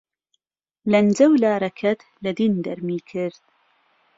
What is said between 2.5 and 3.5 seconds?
دهرمی کرد